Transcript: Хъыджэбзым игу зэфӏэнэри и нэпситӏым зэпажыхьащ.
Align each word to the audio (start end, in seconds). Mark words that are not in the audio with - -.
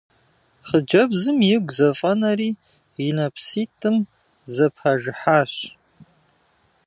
Хъыджэбзым 0.67 1.37
игу 1.55 1.73
зэфӏэнэри 1.77 2.49
и 3.07 3.09
нэпситӏым 3.15 3.97
зэпажыхьащ. 4.53 5.53